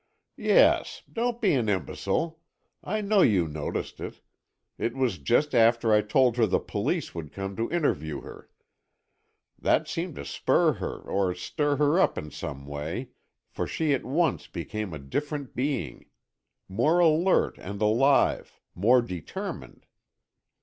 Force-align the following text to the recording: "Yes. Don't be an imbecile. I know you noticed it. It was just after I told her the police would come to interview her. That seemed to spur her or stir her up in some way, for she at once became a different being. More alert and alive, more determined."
"Yes. 0.41 1.03
Don't 1.13 1.39
be 1.39 1.53
an 1.53 1.69
imbecile. 1.69 2.39
I 2.83 3.01
know 3.01 3.21
you 3.21 3.47
noticed 3.47 3.99
it. 3.99 4.19
It 4.79 4.95
was 4.95 5.19
just 5.19 5.53
after 5.53 5.93
I 5.93 6.01
told 6.01 6.37
her 6.37 6.47
the 6.47 6.57
police 6.59 7.13
would 7.13 7.31
come 7.31 7.55
to 7.57 7.69
interview 7.69 8.21
her. 8.21 8.49
That 9.59 9.87
seemed 9.87 10.15
to 10.15 10.25
spur 10.25 10.73
her 10.73 10.97
or 11.01 11.35
stir 11.35 11.75
her 11.75 11.99
up 11.99 12.17
in 12.17 12.31
some 12.31 12.65
way, 12.65 13.09
for 13.47 13.67
she 13.67 13.93
at 13.93 14.03
once 14.03 14.47
became 14.47 14.91
a 14.91 14.97
different 14.97 15.53
being. 15.55 16.07
More 16.67 16.97
alert 16.97 17.59
and 17.59 17.79
alive, 17.79 18.59
more 18.73 19.03
determined." 19.03 19.85